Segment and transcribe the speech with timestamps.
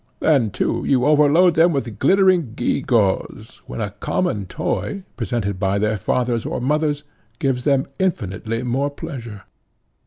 [0.19, 5.77] Then too you overload them with glittering gew gaws, when a common toy, presented by
[5.77, 7.03] their fathers or mothers,
[7.37, 9.43] gives them infinitely more pleasure.